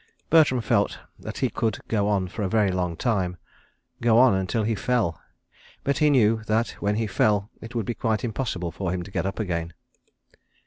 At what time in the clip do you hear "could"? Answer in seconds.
1.51-1.77